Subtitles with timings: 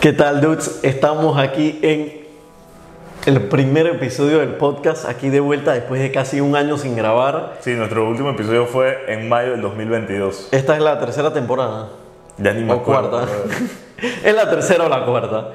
[0.00, 0.78] ¿Qué tal, dudes?
[0.84, 2.24] Estamos aquí en
[3.26, 7.56] el primer episodio del podcast, aquí de vuelta después de casi un año sin grabar.
[7.62, 10.50] Sí, nuestro último episodio fue en mayo del 2022.
[10.52, 11.88] Esta es la tercera temporada.
[12.36, 13.32] Ya ni me o acuerdo, cuarta.
[14.24, 15.48] es la tercera o la cuarta.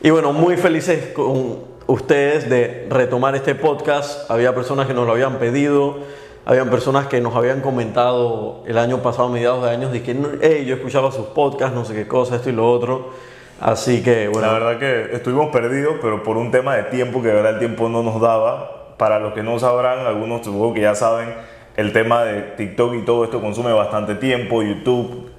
[0.00, 1.58] Y bueno, muy felices con
[1.88, 4.30] ustedes de retomar este podcast.
[4.30, 5.96] Había personas que nos lo habían pedido,
[6.44, 10.66] habían personas que nos habían comentado el año pasado, mediados de años, de que hey,
[10.66, 13.31] yo escuchaba sus podcasts, no sé qué cosa, esto y lo otro.
[13.62, 17.28] Así que bueno, La verdad que estuvimos perdidos, pero por un tema de tiempo, que
[17.28, 18.96] de verdad el tiempo no nos daba.
[18.98, 21.32] Para los que no sabrán, algunos supongo que ya saben,
[21.76, 25.30] el tema de TikTok y todo esto consume bastante tiempo, YouTube.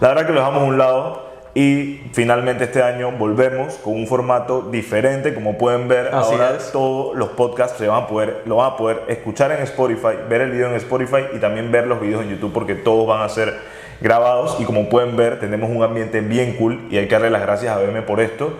[0.00, 4.06] La verdad que lo dejamos a un lado y finalmente este año volvemos con un
[4.06, 5.34] formato diferente.
[5.34, 6.72] Como pueden ver, Así ahora es.
[6.72, 10.42] todos los podcasts se van a poder, lo van a poder escuchar en Spotify, ver
[10.42, 13.28] el video en Spotify y también ver los videos en YouTube porque todos van a
[13.28, 17.30] ser grabados y como pueden ver tenemos un ambiente bien cool y hay que darle
[17.30, 18.54] las gracias a BM por esto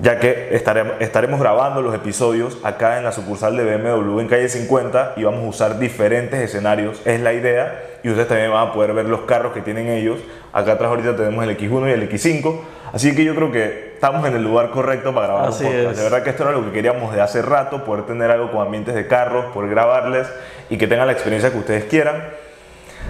[0.00, 4.48] ya que estaremos, estaremos grabando los episodios acá en la sucursal de BMW en calle
[4.48, 8.72] 50 y vamos a usar diferentes escenarios, es la idea, y ustedes también van a
[8.72, 10.18] poder ver los carros que tienen ellos.
[10.52, 12.60] Acá atrás ahorita tenemos el X1 y el X5,
[12.92, 15.96] así que yo creo que estamos en el lugar correcto para grabar Así es.
[15.96, 18.62] De verdad que esto era lo que queríamos de hace rato, poder tener algo con
[18.62, 20.26] ambientes de carros, poder grabarles
[20.70, 22.24] y que tengan la experiencia que ustedes quieran.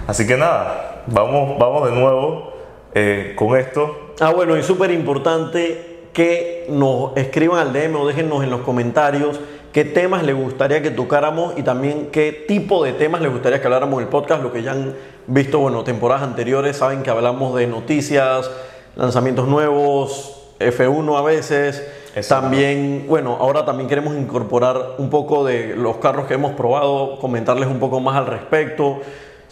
[0.07, 2.53] Así que nada, vamos, vamos de nuevo
[2.93, 4.13] eh, con esto.
[4.19, 9.39] Ah, bueno, y súper importante que nos escriban al DM o déjennos en los comentarios
[9.73, 13.67] qué temas les gustaría que tocáramos y también qué tipo de temas les gustaría que
[13.67, 14.41] habláramos en el podcast.
[14.41, 14.95] Lo que ya han
[15.27, 18.49] visto, bueno, temporadas anteriores, saben que hablamos de noticias,
[18.95, 21.85] lanzamientos nuevos, F1 a veces.
[22.15, 22.43] Exacto.
[22.43, 27.67] También, bueno, ahora también queremos incorporar un poco de los carros que hemos probado, comentarles
[27.67, 29.01] un poco más al respecto.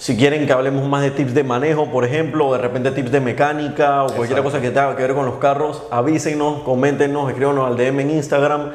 [0.03, 3.09] Si quieren que hablemos más de tips de manejo, por ejemplo, o de repente tips
[3.09, 7.65] de mecánica o cualquier cosa que tenga que ver con los carros, avísenos, coméntenos, escríbanos
[7.65, 8.71] al DM en Instagram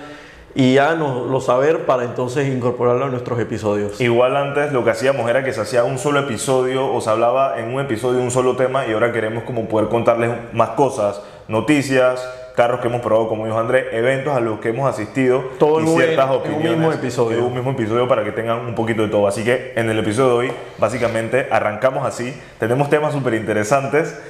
[0.54, 4.00] y háganoslo saber para entonces incorporarlo a nuestros episodios.
[4.00, 7.60] Igual antes lo que hacíamos era que se hacía un solo episodio o se hablaba
[7.60, 12.26] en un episodio un solo tema y ahora queremos como poder contarles más cosas, noticias,
[12.58, 15.86] carros que hemos probado como dijo Andrés, eventos a los que hemos asistido Todo y
[15.86, 16.70] ciertas en un opiniones.
[16.72, 17.38] mismo episodio.
[17.38, 19.28] En un mismo episodio para que tengan un poquito de todo.
[19.28, 22.36] Así que en el episodio de hoy básicamente arrancamos así.
[22.58, 24.20] Tenemos temas súper interesantes.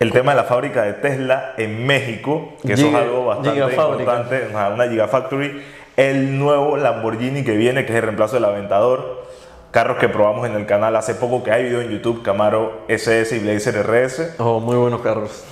[0.00, 4.48] El tema de la fábrica de Tesla en México, que eso es algo bastante importante
[4.50, 5.62] una, una Gigafactory,
[5.96, 9.24] el nuevo Lamborghini que viene, que es el reemplazo del Aventador,
[9.70, 13.36] carros que probamos en el canal hace poco, que hay video en YouTube, Camaro SS
[13.36, 15.44] y Blazer RS, Oh, muy buenos carros.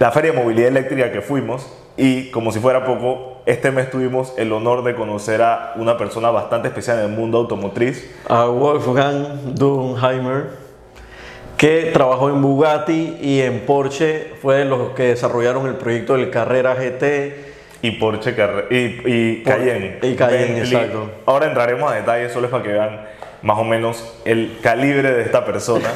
[0.00, 4.32] La feria de movilidad eléctrica que fuimos y como si fuera poco, este mes tuvimos
[4.38, 9.54] el honor de conocer a una persona bastante especial en el mundo automotriz, A Wolfgang
[9.54, 10.46] Dunheimer,
[11.58, 16.30] que trabajó en Bugatti y en Porsche, fue de los que desarrollaron el proyecto del
[16.30, 17.50] Carrera GT.
[17.82, 19.98] y Porsche Carre- y, y Por- Cayenne.
[20.02, 20.74] y Cayenne, Bentley.
[20.74, 21.10] exacto.
[21.26, 23.06] Ahora entraremos a detalles solo es para que vean
[23.42, 25.88] más o menos el calibre de esta persona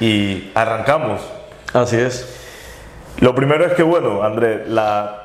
[0.00, 1.20] y arrancamos.
[1.72, 2.34] Así es.
[3.20, 5.24] Lo primero es que, bueno, André, la,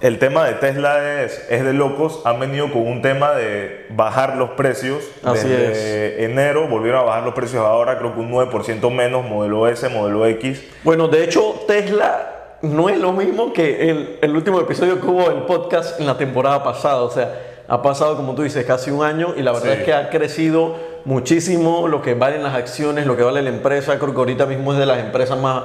[0.00, 2.22] el tema de Tesla es, es de locos.
[2.24, 5.04] Han venido con un tema de bajar los precios.
[5.24, 9.68] Así Desde enero volvieron a bajar los precios ahora, creo que un 9% menos, modelo
[9.68, 10.62] S, modelo X.
[10.82, 12.32] Bueno, de hecho, Tesla
[12.62, 16.16] no es lo mismo que el, el último episodio que hubo del podcast en la
[16.16, 17.02] temporada pasada.
[17.02, 17.34] O sea,
[17.68, 19.78] ha pasado, como tú dices, casi un año y la verdad Sí.
[19.80, 20.74] es que ha crecido
[21.04, 23.98] muchísimo lo que valen las acciones, lo que vale la empresa.
[23.98, 25.64] Creo que ahorita mismo es de las empresas más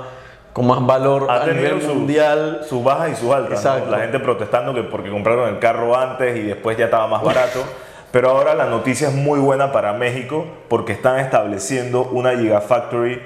[0.53, 2.61] con más valor Ha a tenido nivel su- mundial.
[2.67, 3.51] Sus bajas y sus altas.
[3.51, 3.55] ¿no?
[3.57, 3.91] Exacto.
[3.91, 7.63] La gente protestando que porque compraron el carro antes y después ya estaba más barato.
[8.11, 13.21] Pero ahora la noticia es muy buena para México porque están estableciendo una Gigafactory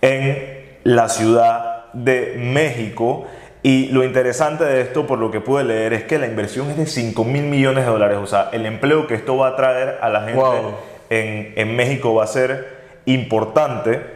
[0.00, 3.26] en la ciudad de México.
[3.62, 6.76] Y lo interesante de esto, por lo que pude leer, es que la inversión es
[6.76, 8.18] de 5 mil millones de dólares.
[8.20, 10.74] O sea, el empleo que esto va a traer a la gente Wow.
[11.10, 14.13] en, en México va a ser importante.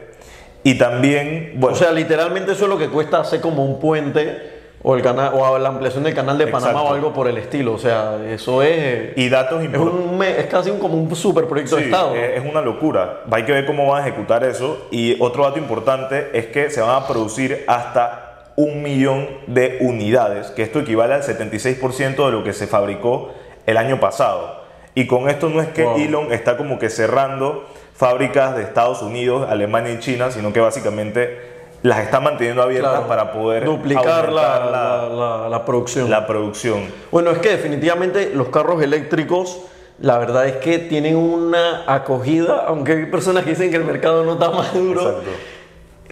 [0.65, 4.59] Y también, bueno, O sea, literalmente eso es lo que cuesta hacer como un puente
[4.83, 6.91] o el canal o la ampliación del canal de Panamá Exacto.
[6.91, 7.73] o algo por el estilo.
[7.75, 11.77] O sea, eso es y datos es, un, es casi un- como un super proyecto
[11.77, 12.15] de Estado.
[12.15, 13.21] es es una locura.
[13.31, 14.87] Hay que ver cómo van a ejecutar eso.
[14.91, 18.25] Y otro dato importante es que se van a producir hasta
[18.57, 23.31] un millón de unidades, que esto equivale al 76% de lo que se fabricó
[23.67, 24.63] el año pasado.
[24.95, 25.97] Y con esto no es que Wow.
[25.99, 27.65] Elon está como que cerrando
[28.03, 31.37] fábricas de Estados Unidos, Alemania y China, sino que básicamente
[31.83, 33.09] las está manteniendo abiertas Claro.
[33.09, 36.09] para poder duplicar la, la- la- la producción.
[36.09, 36.83] la producción.
[37.11, 39.59] Bueno, es que definitivamente los carros eléctricos,
[40.01, 44.25] la verdad es que tienen una acogida, aunque hay personas que dicen que el mercado
[44.25, 45.31] no está maduro, Exacto.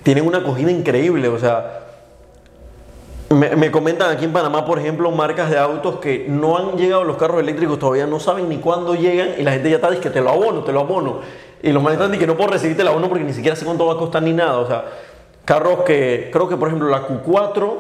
[0.03, 1.29] tienen una acogida increíble.
[1.29, 1.83] O sea,
[3.29, 7.03] Me, me comentan aquí en Panamá, por ejemplo, marcas de autos que no han llegado
[7.03, 10.13] los carros eléctricos todavía, no saben ni cuándo llegan y la gente ya está diciendo
[10.13, 11.19] que te lo abono, te lo abono.
[11.63, 13.87] Y los manes están que no puedo recibirte el abono porque ni siquiera sé cuánto
[13.87, 14.59] va a costar ni nada.
[14.59, 14.85] O sea,
[15.45, 17.73] carros que, creo que por ejemplo la Q4,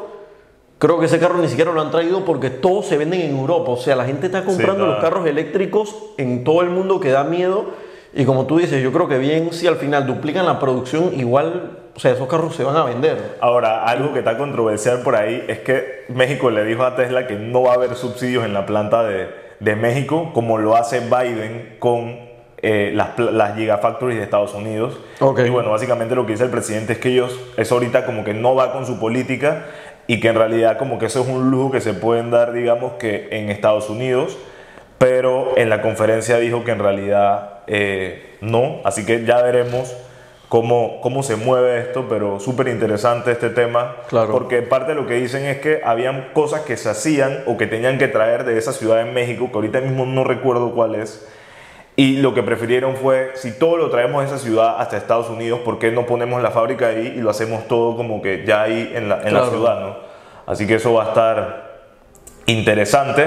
[0.78, 3.72] creo que ese carro ni siquiera lo han traído porque todos se venden en Europa.
[3.72, 4.92] O sea, la gente está comprando claro.
[4.92, 7.66] los carros eléctricos en todo el mundo que da miedo.
[8.14, 11.78] Y como tú dices, yo creo que bien si al final duplican la producción, igual,
[11.94, 13.36] o sea, esos carros se van a vender.
[13.40, 17.34] Ahora, algo que está controversial por ahí es que México le dijo a Tesla que
[17.34, 19.28] no va a haber subsidios en la planta de,
[19.60, 22.25] de México, como lo hace Biden con
[22.68, 24.98] eh, las, las Gigafactories de Estados Unidos.
[25.20, 25.38] Ok.
[25.46, 28.34] Y bueno, básicamente lo que dice el presidente es que ellos, eso ahorita como que
[28.34, 29.66] no va con su política
[30.08, 32.94] y que en realidad como que eso es un lujo que se pueden dar, digamos,
[32.94, 34.36] que en Estados Unidos,
[34.98, 39.94] pero en la conferencia dijo que en realidad eh, no, así que ya veremos
[40.48, 44.32] cómo, cómo se mueve esto, pero súper interesante este tema, Claro.
[44.32, 47.66] porque parte de lo que dicen es que habían cosas que se hacían o que
[47.68, 51.28] tenían que traer de esa ciudad en México, que ahorita mismo no recuerdo cuál es,
[51.98, 55.60] y lo que prefirieron fue, si todo lo traemos de esa ciudad hasta Estados Unidos,
[55.64, 58.92] ¿por qué no ponemos la fábrica ahí y lo hacemos todo como que ya ahí
[58.94, 59.50] en la, en la Claro.
[59.50, 59.80] ciudad?
[59.80, 59.96] ¿no?
[60.46, 61.80] Así que eso va a estar
[62.46, 63.26] interesante.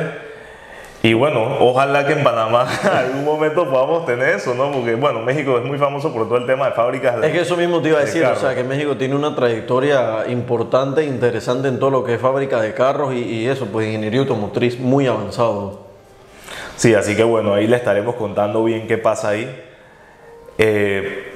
[1.01, 4.69] Y bueno, ojalá que en Panamá en algún momento podamos tener eso, ¿no?
[4.71, 7.27] Porque, bueno, México es muy famoso por todo el tema de fábricas de...
[7.27, 9.33] Es que eso mismo te iba a de decir, o sea, que México tiene una
[9.33, 13.87] trayectoria importante, interesante en todo lo que es fábrica de carros y, y eso, pues
[13.87, 15.88] ingeniería automotriz muy avanzado.
[16.79, 19.63] Sí, así que bueno, ahí le estaremos contando bien qué pasa ahí.
[20.57, 21.29] Eh,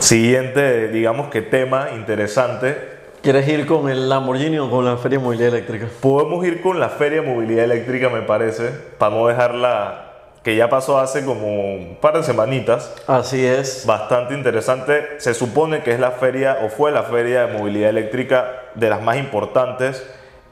[0.00, 2.76] siguiente, digamos que tema interesante.
[3.22, 5.86] ¿Quieres ir con el Lamborghini o con la Feria de Movilidad Eléctrica?
[6.00, 10.68] Podemos ir con la Feria de Movilidad Eléctrica, me parece, para no dejarla, que ya
[10.68, 12.92] pasó hace como un par de semanitas.
[13.06, 13.86] Así es.
[13.86, 15.20] Bastante interesante.
[15.20, 19.00] Se supone que es la feria, o fue la feria de movilidad eléctrica de las
[19.00, 20.04] más importantes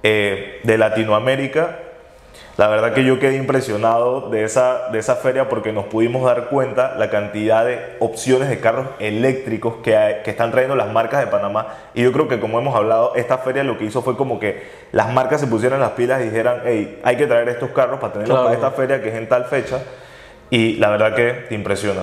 [0.05, 1.81] eh, de Latinoamérica.
[2.56, 6.45] La verdad que yo quedé impresionado de esa, de esa feria porque nos pudimos dar
[6.47, 11.19] cuenta la cantidad de opciones de carros eléctricos que, hay- que están trayendo las marcas
[11.19, 11.67] de Panamá.
[11.95, 14.62] Y yo creo que como hemos hablado, esta feria lo que hizo fue como que
[14.93, 18.12] las marcas se pusieran las pilas y dijeran, hey, hay que traer estos carros para
[18.12, 18.45] tenerlos Claro.
[18.45, 19.81] para esta feria que es en tal fecha.
[20.49, 22.03] Y la verdad que te impresiona.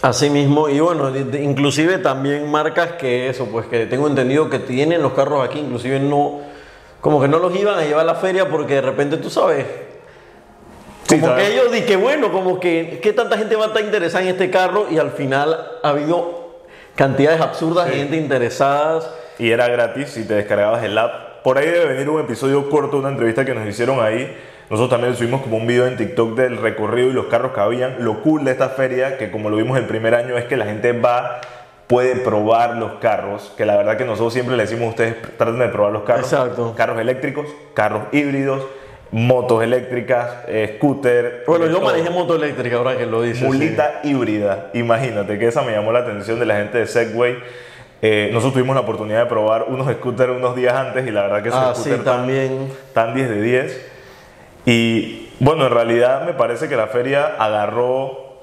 [0.00, 5.02] Así mismo, y bueno, inclusive también marcas que eso, pues que tengo entendido que tienen
[5.02, 6.40] los carros aquí, inclusive no,
[7.02, 9.66] como que no los iban a llevar a la feria porque de repente tú sabes,
[11.18, 14.22] como que ellos di que bueno, como que, ¿qué tanta gente va a estar interesada
[14.22, 14.86] en este carro?
[14.90, 16.60] Y al final ha habido
[16.94, 19.10] cantidades absurdas de gente interesadas.
[19.38, 21.42] y era gratis si te descargabas el app.
[21.42, 24.36] Por ahí debe venir un episodio corto, una entrevista que nos hicieron ahí.
[24.68, 28.04] Nosotros también subimos como un video en TikTok del recorrido y los carros que habían.
[28.04, 30.66] Lo cool de esta feria, que como lo vimos el primer año, es que la
[30.66, 31.40] gente va,
[31.86, 33.52] puede probar los carros.
[33.56, 36.30] Que la verdad que nosotros siempre le decimos a ustedes, traten de probar los carros.
[36.30, 36.74] Exacto.
[36.76, 38.62] Carros eléctricos, carros híbridos,
[39.12, 41.42] motos eléctricas, eh, scooter.
[41.46, 41.86] Bueno, yo todo.
[41.86, 43.38] manejé moto eléctrica ahora que lo dices.
[43.40, 43.44] sí.
[43.46, 47.36] Mulita híbrida, imagínate que esa me llamó la atención de la gente de Segway.
[48.02, 51.42] Eh, nosotros tuvimos la oportunidad de probar unos scooters unos días antes y la verdad
[51.42, 52.68] que esos Ah, sí, scooters están- también.
[52.86, 53.90] están 10 de 10.
[54.64, 58.36] Y bueno, en realidad me parece que la feria agarró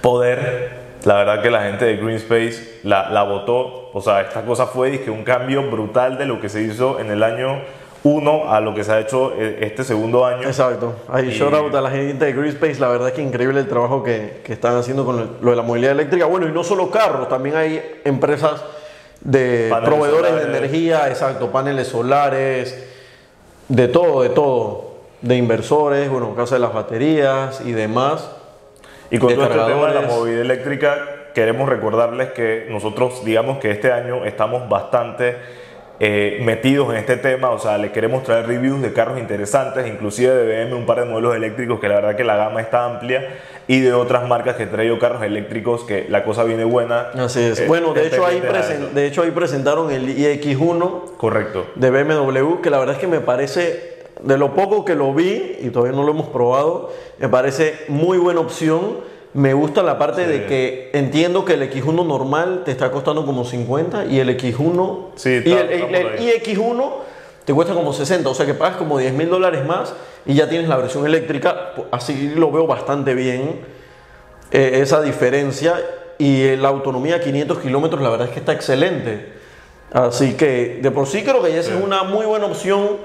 [0.00, 0.82] poder.
[1.04, 3.90] La verdad que la gente de Green Space la, la votó.
[3.92, 7.10] O sea, esta cosa fue dizque, un cambio brutal de lo que se hizo en
[7.10, 7.60] el año
[8.04, 10.46] 1 a lo que se ha hecho eh, este segundo año.
[10.46, 10.94] Exacto.
[11.08, 12.78] Ahí shout out a la gente de Greenspace.
[12.78, 15.62] La verdad es que increíble el trabajo que, que están haciendo con lo de la
[15.62, 16.26] movilidad eléctrica.
[16.26, 18.62] Bueno, y no solo carros, también hay empresas
[19.22, 20.52] de Paneles proveedores solares.
[20.52, 22.86] de energía, exacto, paneles solares,
[23.68, 24.94] de todo, de todo.
[25.22, 28.30] De inversores, bueno, casa de las baterías y demás.
[29.10, 30.98] Y con de todo este tema de la movilidad eléctrica,
[31.34, 35.63] queremos recordarles que nosotros, digamos que este año estamos bastante
[36.00, 40.32] eh, metidos en este tema, o sea, les queremos traer reviews de carros interesantes, inclusive
[40.34, 43.38] de BM, un par de modelos eléctricos que la verdad que la gama está amplia,
[43.68, 47.10] y de otras marcas que traído carros eléctricos que la cosa viene buena.
[47.14, 47.60] Así es.
[47.60, 51.66] Eh, bueno, de estén hecho, ahí presen- de hecho ahí presentaron el iX1 Correcto.
[51.76, 55.56] de BMW, que la verdad es que me parece, de lo poco que lo vi,
[55.60, 59.13] y todavía no lo hemos probado, me parece muy buena opción.
[59.34, 60.30] Me gusta la parte Sí.
[60.30, 65.10] de que entiendo que el X1 normal te está costando como 50 y el X1
[65.16, 66.40] Sí, y el, está el- por el ahí.
[66.44, 66.92] iX1
[67.44, 69.92] te cuesta como 60, o sea que pagas como 10 mil dólares más
[70.24, 73.60] y ya tienes la versión eléctrica, así lo veo bastante bien
[74.52, 75.74] eh, esa diferencia
[76.16, 79.32] y la autonomía a 500 kilómetros la verdad es que está excelente.
[79.92, 82.98] Así que de por sí creo que esa es una muy buena opción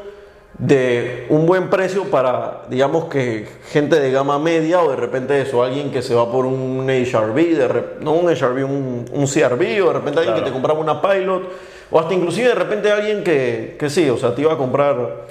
[0.60, 5.64] de un buen precio para, digamos que gente de gama media o de repente eso,
[5.64, 9.82] alguien que se va por un HRV, de re- no un HRV, un, un CRV
[9.84, 10.36] o de repente alguien Claro.
[10.36, 11.44] que te compraba una Pilot.
[11.92, 15.26] O hasta inclusive de repente alguien que, que sí, o sea, te iba a comprar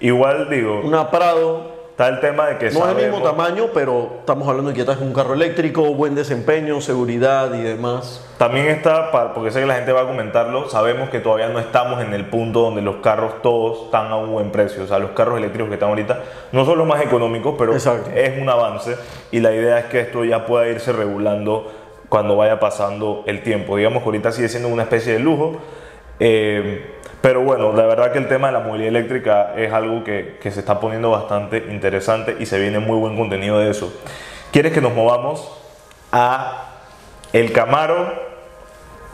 [0.00, 1.79] Igual digo, una Prado.
[1.90, 4.80] Está el tema de que No es el mismo tamaño, pero estamos hablando de que
[4.80, 8.26] estás en un carro eléctrico, buen desempeño, seguridad y demás.
[8.38, 12.02] También está, porque sé que la gente va a comentarlo, sabemos que todavía no estamos
[12.02, 14.84] en el punto donde los carros todos están a un buen precio.
[14.84, 16.20] O sea, los carros eléctricos que están ahorita
[16.52, 18.10] no son los más económicos, pero Exacto.
[18.14, 18.96] es un avance
[19.30, 21.70] y la idea es que esto ya pueda irse regulando
[22.08, 23.76] cuando vaya pasando el tiempo.
[23.76, 25.58] Digamos que ahorita sigue siendo una especie de lujo.
[26.18, 30.38] eh, pero bueno, la verdad que el tema de la movilidad eléctrica es algo que,
[30.40, 33.92] que se está poniendo bastante interesante y se viene muy buen contenido de eso.
[34.52, 35.50] ¿Quieres que nos movamos
[36.12, 36.70] a
[37.32, 38.12] el Camaro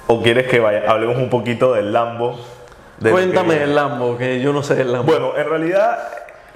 [0.06, 2.38] o quieres que vaya, hablemos un poquito del Lambo?
[3.00, 5.10] Cuéntame del Lambo, que yo no sé del Lambo.
[5.10, 5.98] Bueno, en realidad,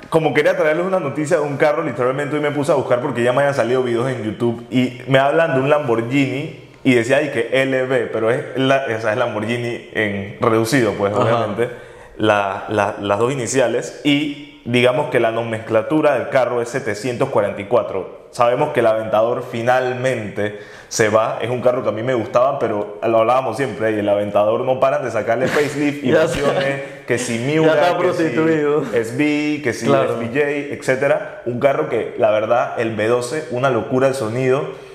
[0.08, 3.22] como quería traerles una noticia de un carro, literalmente hoy me puse a buscar porque
[3.22, 7.18] ya me habían salido videos en YouTube y me hablan de un Lamborghini y decía
[7.18, 11.22] ahí que LB, pero es, la, esa es Lamborghini en reducido, pues Ajá.
[11.22, 11.68] obviamente,
[12.16, 18.20] la- la- las dos iniciales y digamos que la nomenclatura del carro es 744.
[18.30, 22.58] Sabemos que el Aventador finalmente se va, es un carro que a mí me gustaba,
[22.60, 27.18] pero lo hablábamos siempre, y el Aventador no paran de sacarle facelift y versiones, que
[27.18, 29.04] si Miura, que si.
[29.04, 30.16] SB, que si Claro.
[30.16, 31.42] FBJ, etcétera.
[31.46, 34.89] Un carro que, la verdad, el B12, una locura el sonido.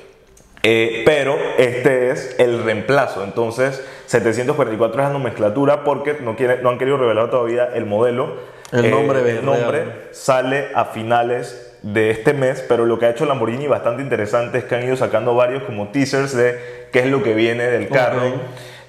[0.67, 3.23] Eh, pero este es el reemplazo.
[3.23, 8.55] Entonces, 744 es la nomenclatura porque no, quiere, no han querido revelar todavía el modelo.
[8.71, 9.45] El nombre el real.
[9.45, 14.57] nombre sale a finales de este mes, pero lo que ha hecho Lamborghini bastante interesante
[14.57, 17.87] es que han ido sacando varios como teasers de qué es lo que viene del
[17.87, 18.27] carro.
[18.27, 18.33] Ok.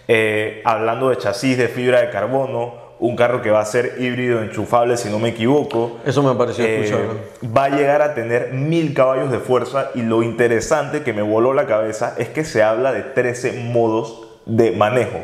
[0.08, 4.42] Eh, hablando de chasis de fibra de carbono, un carro que va a ser híbrido
[4.42, 5.98] enchufable si no me equivoco.
[6.06, 7.06] Eso me pareció Eh,
[7.54, 11.52] va a llegar a tener mil caballos de fuerza y lo interesante que me voló
[11.52, 15.18] la cabeza es que se habla de 13 modos de manejo.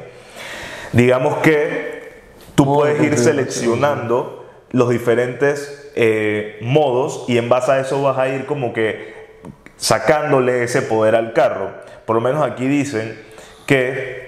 [0.92, 2.12] Digamos que
[2.54, 8.18] tú Modo puedes ir seleccionando los diferentes eh, modos y en base a eso vas
[8.18, 9.22] a ir como que
[9.76, 11.70] sacándole ese poder al carro.
[12.04, 13.18] Por lo menos aquí dicen
[13.66, 14.21] que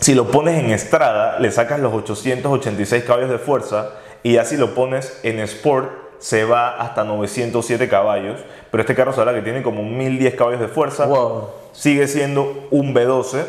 [0.00, 3.90] si lo pones en estrada, le sacas los 886 caballos de fuerza
[4.22, 8.40] y así lo pones en sport, se va hasta 907 caballos.
[8.70, 11.06] Pero este carro habla que tiene como 1010 caballos de fuerza.
[11.06, 11.48] Wow.
[11.72, 13.44] Sigue siendo un B12.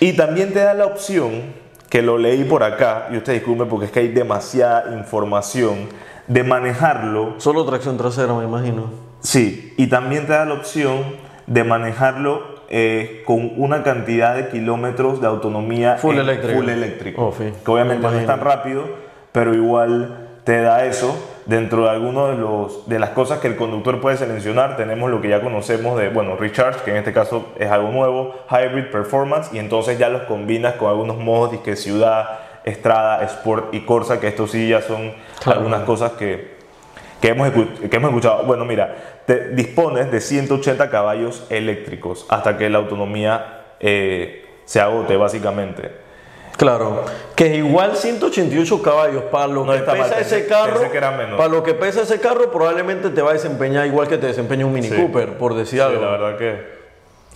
[0.00, 1.54] Y también te da la opción,
[1.88, 5.88] que lo leí por acá, y usted disculpe porque es que hay demasiada información,
[6.26, 8.90] de manejarlo Solo tracción trasera, me imagino.
[9.20, 15.20] Sí, y también te da la opción de manejarlo eh, con una cantidad de kilómetros
[15.20, 16.58] de autonomía Full en eléctrico.
[16.60, 17.26] full eléctrico.
[17.28, 17.52] Oh, sí.
[17.64, 18.84] Que obviamente Me no es tan rápido,
[19.32, 21.16] pero igual te da eso.
[21.46, 25.22] Dentro de algunos de, los, de las cosas que el conductor puede seleccionar, tenemos lo
[25.22, 29.48] que ya conocemos de, bueno, Recharge, que en este caso es algo nuevo, Hybrid Performance,
[29.54, 34.20] y entonces ya los combinas con algunos modos de que ciudad, estrada, sport y Corsa,
[34.20, 35.60] que estos sí ya son Claro.
[35.60, 36.57] algunas cosas que,
[37.20, 38.44] que hemos, que hemos escuchado.
[38.44, 38.94] Bueno, mira,
[39.26, 46.06] te dispones de 180 caballos eléctricos hasta que la autonomía eh, se agote, básicamente.
[46.56, 47.04] Claro,
[47.36, 50.80] que igual 188 caballos para lo No que mal, pesa pensé- ese carro,
[51.36, 54.66] para lo que pesa ese carro probablemente te va a desempeñar igual que te desempeña
[54.66, 54.96] un Mini Sí.
[54.96, 56.02] Cooper, por decir Sí, algo.
[56.04, 56.78] la verdad que.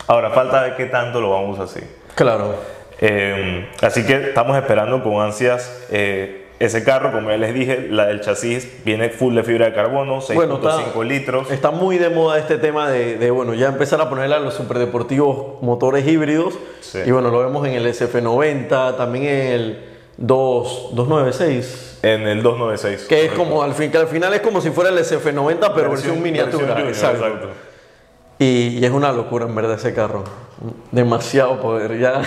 [0.08, 1.84] Ahora, falta ver qué tanto lo vamos a hacer.
[2.16, 2.56] Claro.
[3.00, 7.12] Eh, así que estamos esperando con ansias eh, ese carro.
[7.12, 11.02] Como ya les dije, la, el chasis viene full de fibra de carbono, 6.5 Bueno,
[11.04, 11.50] litros.
[11.50, 14.54] Está muy de moda este tema de, de, bueno, ya empezar a ponerle a los
[14.54, 16.54] superdeportivos motores híbridos.
[16.80, 17.00] Sí.
[17.04, 19.84] Y bueno, lo vemos en el SF90, también en el
[20.18, 21.98] 2, 296.
[22.02, 23.08] En el 296.
[23.08, 23.44] Que es correcto.
[23.44, 26.74] como, al, fin, que al final es como si fuera el SF90, pero versión, miniatura.
[26.74, 27.26] versión junior, exacto.
[27.26, 27.48] exacto.
[28.38, 30.24] Y, y es una locura en verdad ese carro.
[30.90, 31.98] Demasiado poder.
[31.98, 32.22] Ya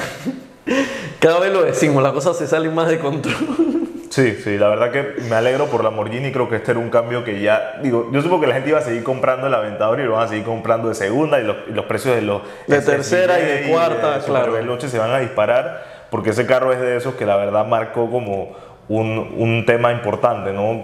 [1.19, 3.74] cada vez lo decimos, las cosas se salen más de control.
[4.15, 7.25] Sí, sí, la verdad que me alegro por Lamborghini, creo que este era un cambio
[7.25, 10.03] que ya, digo, yo supongo que la gente iba a seguir comprando el Aventador y
[10.03, 12.41] lo van a seguir comprando de segunda y los, y los precios de los...
[12.65, 14.53] De tercera y de cuarta, Super claro.
[14.53, 18.09] Veloce se van a disparar porque ese carro es de esos que la verdad marcó
[18.09, 18.55] como
[18.87, 20.83] un, un tema importante, ¿no?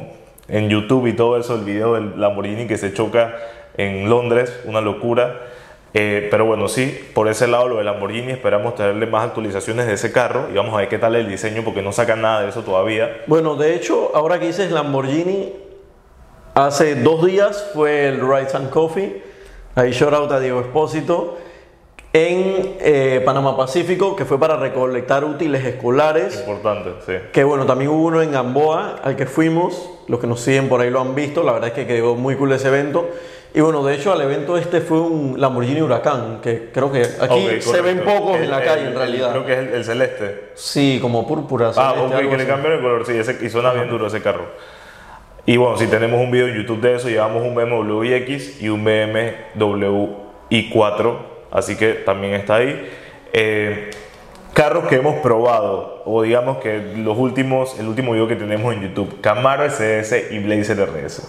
[0.49, 3.33] En YouTube y todo eso, el video del Lamborghini que se choca
[3.77, 5.39] en Londres, una locura.
[5.93, 9.93] Eh, pero bueno, sí, por ese lado lo de Lamborghini esperamos traerle más actualizaciones de
[9.93, 12.49] ese carro y vamos a ver qué tal el diseño porque no sacan nada de
[12.49, 13.23] eso todavía.
[13.27, 15.51] Bueno, de hecho, ahora que dices Lamborghini,
[16.53, 19.21] hace dos días fue el Rides and Coffee.
[19.75, 21.37] Ahí shout out a Diego Espósito.
[22.13, 26.39] En eh, Panamá Pacífico, que fue para recolectar útiles escolares.
[26.39, 27.13] Importante, sí.
[27.31, 29.89] Que bueno, también hubo uno en Gamboa al que fuimos.
[30.07, 31.41] Los que nos siguen por ahí lo han visto.
[31.41, 33.09] La verdad es que quedó muy cool ese evento.
[33.53, 37.47] Y bueno, de hecho al evento este fue un Lamborghini Huracán, que creo que aquí
[37.55, 39.31] Ok, se ven pocos El- en la calle el- en el- realidad.
[39.31, 40.51] creo que es el, el celeste.
[40.55, 41.71] Sí, como púrpura.
[41.75, 44.21] Ah, celeste, ok, que le cambiaron el color, sí, ese, y suena bien duro ese
[44.21, 44.45] carro.
[45.45, 48.69] Y bueno, si tenemos un video en YouTube de eso, llevamos un BMW iX y
[48.69, 50.07] un BMW
[50.49, 51.17] i4,
[51.51, 52.89] así que también está ahí.
[53.33, 53.89] Eh,
[54.53, 58.81] carros que hemos probado, o digamos que los últimos, el último video que tenemos en
[58.83, 61.23] YouTube, Camaro SS y Blazer RS.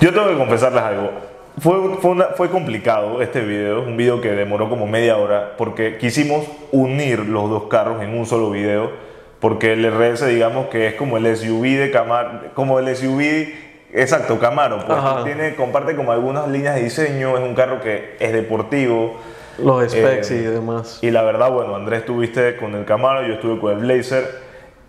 [0.00, 1.10] Yo tengo que confesarles algo.
[1.58, 5.98] Fue, fue, una- fue complicado este video, un video que demoró como media hora, porque
[5.98, 8.90] quisimos unir los dos carros en un solo video,
[9.40, 13.52] porque el RS digamos que es como el SUV de Camaro, como el SUV,
[13.92, 18.32] exacto, Camaro, pues tiene, comparte como algunas líneas de diseño, es un carro que es
[18.32, 19.16] deportivo,
[19.58, 20.98] Los specs Eh, y demás.
[21.02, 24.24] y la verdad, bueno, Andrés estuviste con el Camaro, yo estuve con el Blazer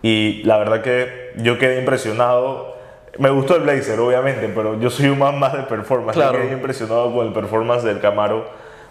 [0.03, 2.80] y la verdad que yo quedé impresionado.
[3.18, 6.15] Me gustó el Blazer, obviamente, pero yo soy un man más de performance.
[6.15, 6.39] Claro.
[6.39, 8.46] Quedé impresionado con el performance del Camaro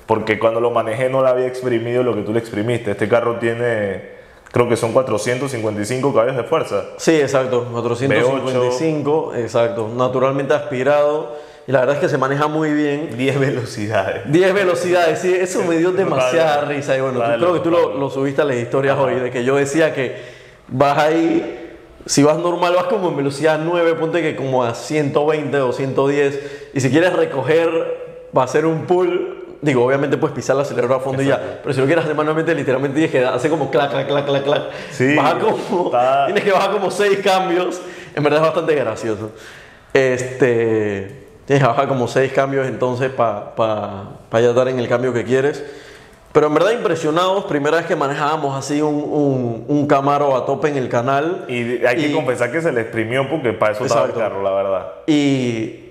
[0.06, 2.90] porque cuando lo manejé no le había exprimido lo que tú le exprimiste.
[2.90, 4.10] Este carro tiene,
[4.52, 6.84] creo que son 455 caballos de fuerza.
[6.98, 11.36] Sí, exacto, 455, exacto, naturalmente aspirado
[11.66, 13.16] y la verdad es que se maneja muy bien.
[13.16, 14.22] 10 velocidades.
[14.30, 17.70] 10 velocidades, sí, eso me dio demasiada risa y bueno, tú- Vale, creo que tú
[17.70, 19.04] lo, lo subiste a las historias Ajá.
[19.04, 20.16] hoy, de que yo decía que
[20.68, 21.69] vas ahí,
[22.06, 26.70] si vas normal vas como en velocidad 9, ponte que como a 120 o 110
[26.74, 27.70] y si quieres recoger
[28.36, 29.36] va a ser un pull.
[29.62, 32.16] Digo, obviamente puedes pisar el acelerador a fondo y ya, pero si lo quieres hacer
[32.16, 34.62] manualmente, literalmente que hace como clac, clac, clac, clac, clac.
[34.90, 37.78] Sí, Baja como, está- tienes que bajar como 6 cambios.
[38.14, 39.30] En verdad es bastante gracioso.
[39.92, 44.88] Este, tienes que bajar como 6 cambios entonces para pa, pa ya estar en el
[44.88, 45.62] cambio que quieres.
[46.32, 50.68] Pero en verdad impresionados, primera vez que manejábamos así un, un, un Camaro a tope
[50.68, 51.44] en el canal.
[51.48, 54.40] Y hay que Y- confesar que se le exprimió porque para eso estaba el carro,
[54.42, 54.86] la verdad.
[55.08, 55.86] y,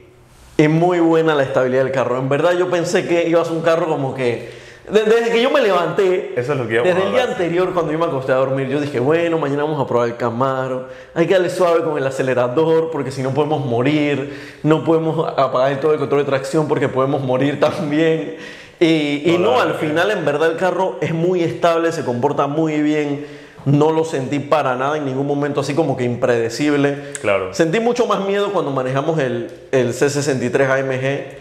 [0.57, 2.17] y muy buena la estabilidad del carro.
[2.17, 4.49] En verdad yo pensé que iba a ser un carro como que...
[4.89, 7.91] de- Desde que yo me levanté, Eso es lo que desde el día anterior cuando
[7.91, 11.27] yo me acosté a dormir, yo dije, bueno, mañana vamos a probar el Camaro, hay
[11.27, 15.91] que darle suave con el acelerador porque si no podemos morir, no podemos apagar todo
[15.91, 18.37] el control de tracción porque podemos morir también.
[18.79, 22.81] Y, y No, al final en verdad el carro es muy estable, se comporta muy
[22.81, 23.25] bien,
[23.65, 27.11] no lo sentí para nada en ningún momento así como que impredecible.
[27.21, 27.53] Claro.
[27.53, 31.39] Sentí mucho más miedo cuando manejamos el, el C63 AMG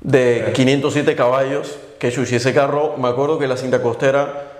[0.00, 4.50] de 507 caballos, que chuchi, ese carro, me acuerdo que la cinta costera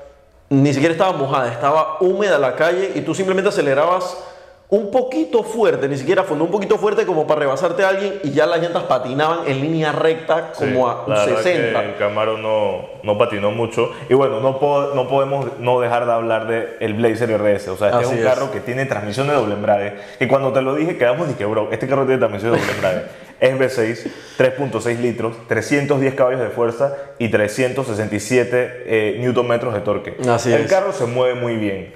[0.49, 4.17] ni siquiera estaba mojada, estaba húmeda la calle y tú simplemente acelerabas
[4.71, 8.15] un poquito fuerte, ni siquiera a fondo, un poquito fuerte como para rebasarte a alguien
[8.25, 11.81] y ya las llantas patinaban en línea recta como Sí, a la verdad 60.
[11.83, 13.93] que el Camaro no, no patinó mucho.
[14.09, 17.69] Y bueno, no, po- no podemos no dejar de hablar de el Blazer RS.
[17.69, 18.25] O sea, este Así es un es.
[18.25, 19.95] carro que tiene transmisión de doble embrague.
[20.19, 22.73] Que cuando te lo dije, quedamos y que, bro, este carro tiene transmisión de doble
[22.73, 23.03] embrague.
[23.41, 30.17] es V6, 3.6 litros, 310 caballos de fuerza y 367 eh, newton metros de torque.
[30.29, 30.71] Así el es.
[30.71, 31.93] carro se mueve muy bien.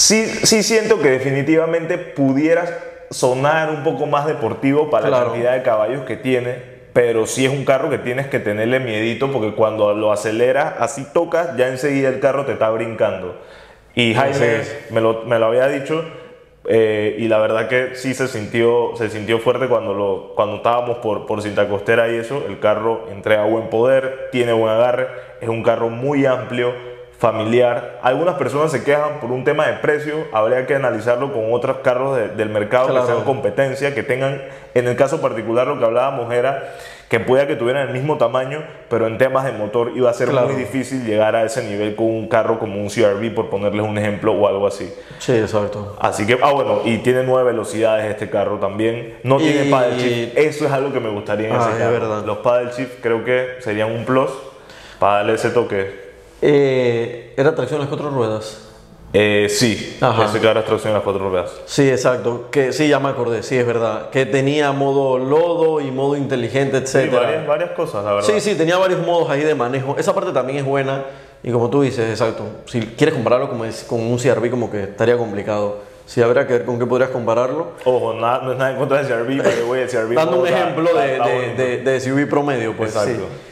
[0.00, 2.72] Sí, sí siento que definitivamente pudieras
[3.10, 6.56] sonar un poco más deportivo para la cantidad de caballos que tiene,
[6.94, 11.06] pero sí es un carro que tienes que tenerle miedito porque cuando lo aceleras, así
[11.12, 13.38] tocas, ya enseguida el carro te está brincando.
[13.94, 14.90] Y Jaime es.
[14.90, 16.02] me lo, me lo había dicho
[16.64, 20.98] eh, y la verdad que sí se sintió, se sintió fuerte cuando, lo, cuando estábamos
[20.98, 22.44] por, por cinta costera y eso.
[22.48, 25.08] El carro entrega buen poder, tiene buen agarre,
[25.42, 26.72] es un carro muy amplio,
[27.20, 27.98] familiar.
[28.02, 32.16] Algunas personas se quejan por un tema de precio, habría que analizarlo con otros carros
[32.16, 33.06] de- del mercado Claro.
[33.06, 34.40] que sean competencia, que tengan,
[34.74, 36.74] en el caso particular lo que hablábamos era
[37.10, 40.28] que pueda que tuvieran el mismo tamaño, pero en temas de motor iba a ser
[40.30, 40.46] Claro.
[40.46, 43.98] muy difícil llegar a ese nivel con un carro como un CRV, por ponerles un
[43.98, 44.90] ejemplo o algo así.
[45.18, 45.96] Sí, exacto.
[46.00, 49.18] Así que, ah, bueno, y tiene nueve velocidades este carro también.
[49.24, 50.38] No Y- tiene paddle shift.
[50.38, 51.92] Eso es algo que me gustaría en Ah, ese es carro.
[51.92, 52.24] verdad.
[52.24, 54.30] Los paddle shift creo que serían un plus
[55.00, 55.99] para darle ese toque.
[56.42, 58.66] Eh, ¿Era tracción a las cuatro ruedas?
[59.12, 60.26] Eh, sí, Ajá.
[60.40, 61.50] carro es tracción a las cuatro ruedas.
[61.66, 62.46] Sí, exacto.
[62.50, 64.10] Que sí, ya me acordé, sí, es verdad.
[64.10, 67.22] Que tenía modo lodo y modo inteligente, Sí, etcétera.
[67.22, 68.28] varias, varias cosas, la verdad.
[68.28, 69.96] Sí, sí, tenía varios modos ahí de manejo.
[69.98, 71.04] Esa parte también es buena.
[71.42, 72.44] Y como tú dices, exacto.
[72.66, 75.78] Si quieres compararlo es- con un CRV, como que estaría complicado.
[76.06, 77.68] Sí, habrá que ver con qué podrías compararlo.
[77.84, 80.14] Ojo, nada, no es nada en contra del CRV, pero güey, el CRV.
[80.14, 83.12] Dando un ejemplo de, de, de- de SUV promedio, pues Exacto.
[83.12, 83.49] sí.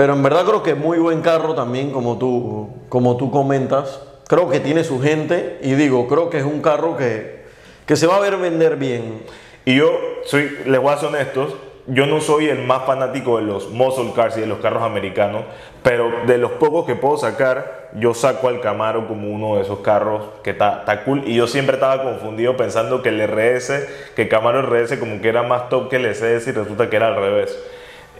[0.00, 4.00] Pero en verdad creo que muy buen carro también, como tú, como tú comentas.
[4.28, 5.58] Creo que tiene su gente.
[5.60, 7.44] Y digo, creo que es un carro que,
[7.84, 9.22] que se va a ver vender bien.
[9.66, 9.90] Y yo
[10.24, 11.54] soy, les voy a ser honestos,
[11.86, 15.42] yo no soy el más fanático de los muscle cars y de los carros americanos,
[15.82, 19.80] pero de los pocos que puedo sacar, yo saco al Camaro como uno de esos
[19.80, 21.24] carros que está, está cool.
[21.26, 23.86] Y yo siempre estaba confundido pensando que el RS,
[24.16, 27.08] que Camaro RS como que era más top que el SS y resulta que era
[27.08, 27.54] al revés.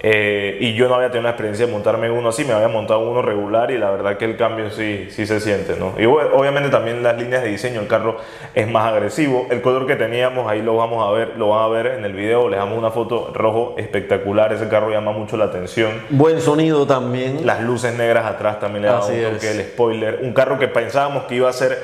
[0.02, 3.00] Eh, y yo no había tenido una experiencia de montarme uno así, me había montado
[3.00, 5.94] uno regular y la verdad que el cambio sí, sí se siente, ¿no?
[5.98, 8.16] Y obviamente también las líneas de diseño, el carro
[8.54, 9.46] es más agresivo.
[9.50, 12.14] El color que teníamos, ahí lo vamos a ver, lo van a ver en el
[12.14, 16.02] video, le damos una foto rojo espectacular, ese carro llama mucho la atención.
[16.08, 17.44] Buen sonido también.
[17.44, 20.20] Las luces negras atrás también le dan un toque, el spoiler.
[20.22, 21.78] Un carro que pensábamos que iba a ser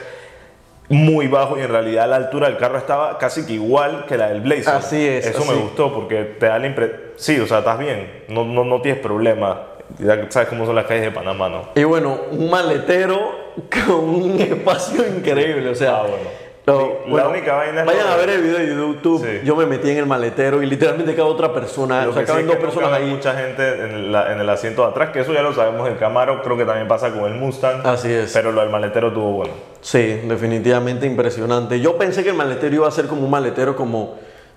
[0.88, 4.29] muy bajo y en realidad la altura del carro estaba casi que igual que la
[4.29, 4.75] del Blazer.
[4.75, 5.27] Así es.
[5.27, 8.64] Eso me gustó porque te da la impresión, sí, o sea, estás bien, no, no,
[8.64, 9.62] no tienes problema.
[9.99, 11.68] Ya sabes cómo son las calles de Panamá, ¿no?
[11.75, 17.81] Y bueno, un maletero con un espacio increíble, o sea, ah, bueno la única vaina
[17.81, 19.42] es Vayan a ver el video de YouTube.
[19.44, 22.09] Yo me metí en el maletero y literalmente cada otra persona.
[22.09, 23.07] o sea, caben dos personas ahí.
[23.07, 25.88] mucha gente en el, en el, asiento de atrás, que eso ya lo sabemos.
[25.88, 27.87] El Camaro creo que también pasa con el Mustang.
[27.87, 28.33] Así es.
[28.33, 29.52] Pero lo del maletero tuvo bueno.
[29.81, 31.81] Sí, definitivamente impresionante.
[31.81, 34.16] Yo pensé que el maletero iba a ser como un maletero como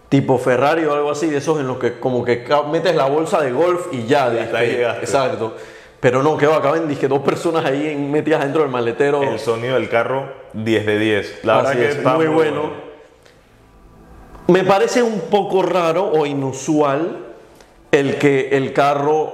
[0.09, 3.39] tipo Ferrari o algo así, de esos en los que como que metes la bolsa
[3.39, 4.33] de golf y ya.
[4.33, 5.05] Y hasta ahí llegaste.
[5.05, 5.53] Exacto.
[5.99, 9.21] Pero no, que va, acaben, dije, dos personas ahí metidas dentro del maletero.
[9.21, 11.39] El sonido del carro, 10 de 10.
[11.43, 12.71] La verdad que está muy, bueno.
[14.47, 17.17] Me parece un poco raro o inusual
[17.91, 19.33] el que el carro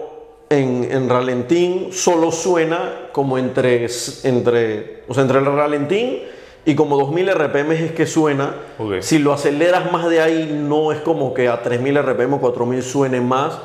[0.49, 3.87] en, en ralentín solo suena como entre,
[4.23, 6.19] entre, o sea, entre el ralentín
[6.65, 8.55] y como 2000 RPM es que suena.
[9.01, 12.81] Si lo aceleras más de ahí, no es como que a 3000 RPM o 4000
[12.81, 13.59] suene más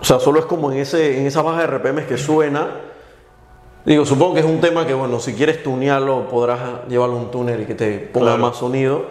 [0.00, 2.68] o sea, solo es como en, ese, en esa baja de RPM que suena.
[3.84, 7.30] Digo, supongo que es un tema que, bueno, si quieres tunearlo, podrás llevarlo a un
[7.30, 9.06] túnel y que te ponga más sonido.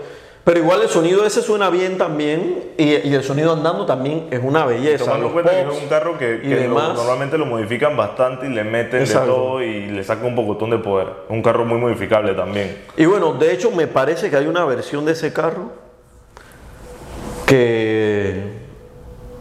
[0.47, 4.65] Pero igual el sonido ese suena bien también y, el sonido andando también es una
[4.65, 5.03] belleza.
[5.03, 9.13] Tomando cuenta que es un carro que, normalmente lo modifican bastante y le meten de
[9.13, 11.07] todo y le sacan un pocotón de poder.
[11.25, 12.77] Es un carro muy modificable también.
[12.95, 15.71] Y bueno, de hecho me parece que hay una versión de ese carro
[17.45, 18.56] que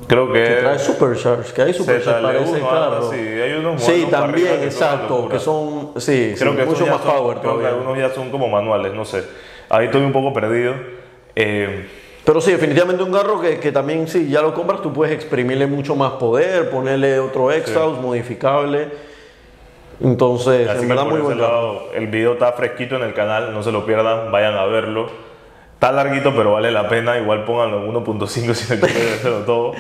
[0.07, 3.11] Creo que, que trae Supercharge, que hay Supercharge para ese carro.
[3.11, 7.59] Sí, hay unos sí también, exacto, que son, sí, creo que mucho más power creo
[7.59, 9.25] que algunos ya son como manuales, no sé.
[9.69, 10.75] Ahí estoy un poco perdido.
[11.35, 11.89] Eh,
[12.25, 15.67] pero sí, definitivamente un carro que, que, también, si ya lo compras, tú puedes exprimirle
[15.67, 18.89] mucho más poder, ponerle otro exhaust modificable.
[20.01, 21.85] Entonces, en verdad, muy bueno.
[21.95, 25.26] El video está fresquito en el canal, no se lo pierdan, vayan a verlo.
[25.77, 27.19] Está larguito, pero vale la pena.
[27.19, 29.73] Igual pónganlo en 1.5 si no quieren hacerlo todo.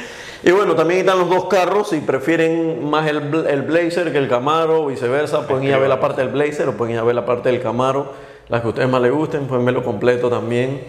[0.42, 1.88] y bueno, también están los dos carros.
[1.88, 5.98] Si prefieren más el, el Blazer que el Camaro, viceversa, pueden ir a ver la
[5.98, 8.12] parte del Blazer o pueden ir a ver la parte del Camaro.
[8.48, 10.82] Las que a ustedes más les gusten, pueden verlo completo también.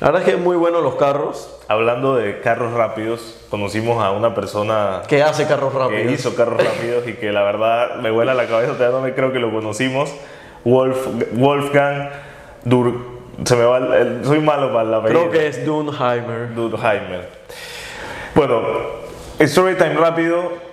[0.00, 1.60] La verdad es que es muy bueno los carros.
[1.68, 6.02] Hablando de carros rápidos, conocimos a una persona que hace carros rápidos.
[6.02, 9.14] Que hizo carros rápidos y que la verdad me vuela la cabeza, todavía no me
[9.14, 10.10] creo que lo conocimos.
[10.64, 12.08] Wolf, Wolfgang
[12.64, 16.54] Dur se me va el, soy malo para la Creo que es Dunheimer.
[16.54, 17.28] Dunheimer.
[18.34, 18.62] Bueno,
[19.40, 20.70] Storytime rápido.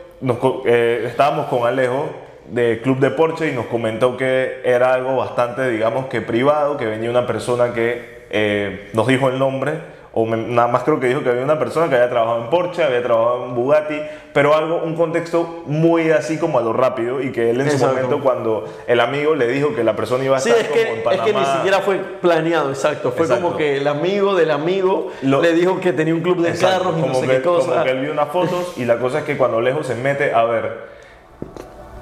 [0.66, 2.10] Eh, estábamos con Alejo
[2.48, 6.86] de Club de Porsche y nos comentó que era algo bastante, digamos que privado, que
[6.86, 11.22] venía una persona que eh, nos dijo el nombre o nada más creo que dijo
[11.22, 14.02] que había una persona que había trabajado en Porsche, había trabajado en Bugatti,
[14.34, 17.86] pero algo, un contexto muy así como a lo rápido y que él en su
[17.86, 21.04] momento cuando el amigo le dijo que la persona iba a estar es que, en
[21.04, 21.28] Panamá.
[21.28, 25.54] Es que ni siquiera fue planeado, exacto, fue como que el amigo del amigo le
[25.54, 27.70] dijo que tenía un club de carros y no sé qué cosa.
[27.70, 30.34] Como que él vio unas fotos y la cosa es que cuando lejos se mete
[30.34, 30.97] a ver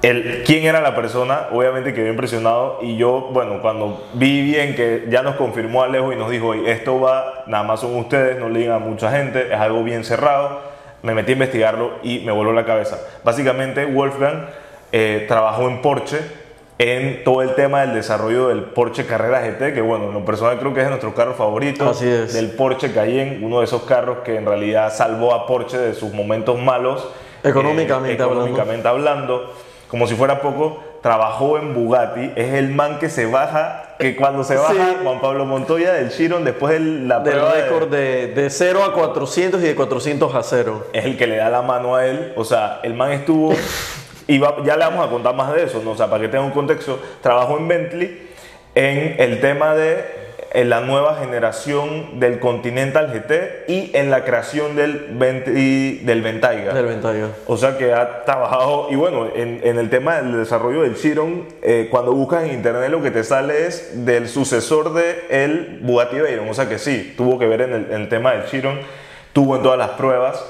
[0.02, 5.06] el, quién era la persona, obviamente quedé impresionado y yo, bueno, cuando vi bien que
[5.08, 8.60] ya nos confirmó Alejo y nos dijo, esto va, nada más son ustedes, no le
[8.60, 10.60] digan a mucha gente, es algo bien cerrado,
[11.02, 12.98] me metí a investigarlo y me voló la cabeza.
[13.24, 14.46] Básicamente Wolfgang
[14.92, 16.18] eh, trabajó en Porsche
[16.78, 20.58] en todo el tema del desarrollo del Porsche Carrera GT, que bueno, en lo personal
[20.58, 22.34] creo que es nuestro carro favorito, Así es.
[22.34, 26.12] del Porsche Cayenne, uno de esos carros que en realidad salvó a Porsche de sus
[26.12, 27.08] momentos malos.
[27.42, 29.54] Económicamente, eh, económicamente hablando
[29.88, 32.32] como si fuera poco, trabajó en Bugatti.
[32.34, 36.44] Es el man que se baja, que cuando se baja Juan Pablo Montoya del Chiron,
[36.44, 40.88] después de la del récord de, de, 0 a 400 y de 400 a 0.
[40.92, 42.32] Es el que le da la mano a él.
[42.36, 43.54] O sea, el man estuvo.
[44.26, 45.92] y ya le vamos a contar más de eso, ¿no?
[45.92, 46.98] o sea, para que tenga un contexto.
[47.20, 48.28] Trabajó en Bentley
[48.74, 50.04] en el tema de
[50.52, 56.72] en la nueva generación del Continental GT y en la creación del, del Ventaiga.
[56.72, 57.28] Del Ventaiga.
[57.46, 61.44] O sea que ha trabajado, y bueno, en, en el tema del desarrollo del Chiron,
[61.62, 66.16] eh, cuando buscas en internet lo que te sale es del sucesor del el Bugatti
[66.16, 66.48] Veyron.
[66.48, 68.78] O sea que sí, tuvo que ver en el, en el tema del Chiron
[69.36, 70.42] tuvo en todas las pruebas.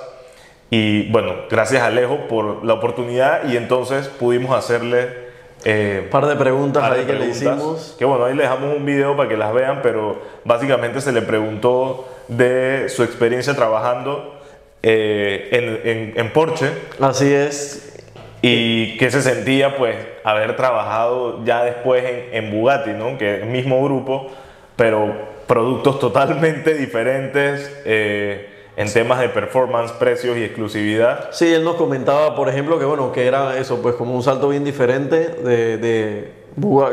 [0.70, 5.25] Y bueno, gracias a Alejo por la oportunidad y entonces pudimos hacerle...
[5.68, 7.96] Eh, un par de preguntas par de ahí que le hicimos.
[7.98, 11.22] Que bueno, ahí le dejamos un video para que las vean, pero básicamente se le
[11.22, 14.38] preguntó de su experiencia trabajando
[14.84, 17.98] eh, en, en, en Porsche Así es.
[18.42, 23.18] y qué se sentía pues haber trabajado ya después en, en Bugatti, ¿no?
[23.18, 24.30] Que es el mismo grupo,
[24.76, 25.12] pero
[25.48, 31.30] productos totalmente diferentes eh, en temas de performance, precios y exclusividad.
[31.32, 34.48] Sí, él nos comentaba, por ejemplo, que bueno, que era eso, pues como un salto
[34.50, 36.32] bien diferente de, de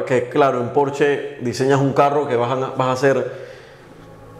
[0.08, 3.32] que claro, en Porsche diseñas un carro que vas a, vas a hacer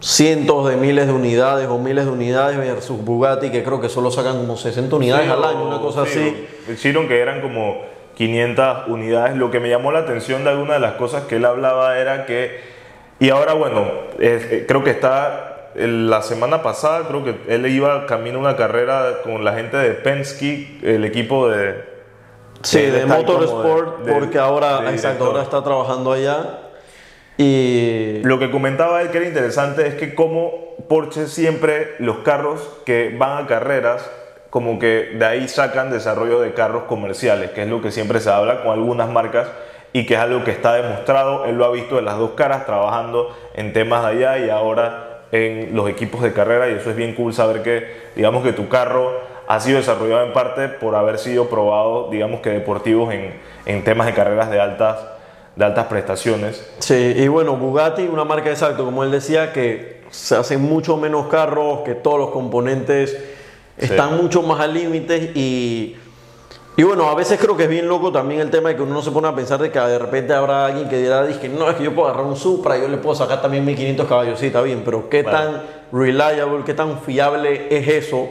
[0.00, 4.10] cientos de miles de unidades o miles de unidades versus Bugatti que creo que solo
[4.10, 6.46] sacan como 60 unidades al año, una cosa así.
[6.72, 7.82] Hicieron que eran como
[8.16, 9.36] 500 unidades.
[9.36, 12.26] Lo que me llamó la atención de alguna de las cosas que él hablaba era
[12.26, 12.60] que,
[13.18, 13.84] y ahora bueno,
[14.18, 18.56] es- eh, creo que está, la semana pasada creo que él iba camino a una
[18.56, 21.92] carrera con la gente de Penske, el equipo de...
[22.62, 26.60] Sí, de Motorsport, de- porque ahora, de exacto, ahora está trabajando allá.
[27.36, 32.60] Y Lo que comentaba él que era interesante es que como Porsche siempre los carros
[32.86, 34.08] que van a carreras,
[34.50, 38.30] como que de ahí sacan desarrollo de carros comerciales, que es lo que siempre se
[38.30, 39.48] habla con algunas marcas
[39.92, 42.66] y que es algo que está demostrado, él lo ha visto de las dos caras
[42.66, 45.03] trabajando en temas de allá y ahora
[45.34, 48.68] en los equipos de carrera y eso es bien cool saber que digamos que tu
[48.68, 49.12] carro
[49.48, 53.34] ha sido desarrollado en parte por haber sido probado digamos que deportivos en,
[53.66, 54.98] en temas de carreras de altas,
[55.56, 56.64] de altas prestaciones.
[56.78, 61.26] Sí, y bueno, Bugatti, una marca exacto, como él decía, que se hacen mucho menos
[61.26, 63.16] carros, que todos los componentes
[63.76, 65.96] están mucho más al límite y,
[66.76, 68.94] y bueno, a veces creo que es bien loco también el tema de que uno
[68.94, 71.70] no se pone a pensar de que de repente habrá alguien que dirá, que no,
[71.70, 74.46] es que yo puedo agarrar un Supra, yo le puedo sacar también 1500 caballos, sí,
[74.46, 75.52] está bien, pero qué Claro.
[75.52, 78.28] tan reliable, qué tan fiable es eso.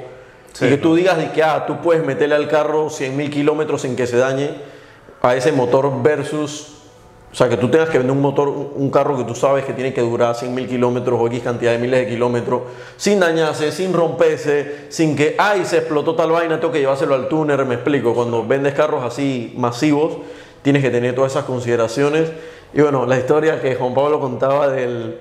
[0.51, 0.83] Sí, y que ¿no?
[0.83, 4.05] tú digas de que ah, tú puedes meterle al carro 100 mil kilómetros sin que
[4.07, 4.51] se dañe
[5.21, 6.72] a ese motor versus
[7.33, 9.73] o sea, que tú tengas que vender un motor, un carro que tú sabes que
[9.73, 12.61] tiene que durar 100 mil kilómetros o X cantidad de miles de kilómetros,
[12.95, 17.27] sin dañarse, sin romperse, sin que, ay, se explotó tal vaina, tengo que llevárselo al
[17.29, 18.13] túnel, me explico.
[18.13, 20.17] Cuando vendes carros así masivos,
[20.61, 22.31] tienes que tener todas esas consideraciones.
[22.71, 25.17] Y bueno, la historia que Juan Pablo contaba del,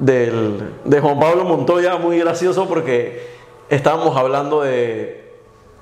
[0.00, 3.24] del, de Juan Pablo Montoya, muy gracioso porque
[3.68, 5.30] estábamos hablando de,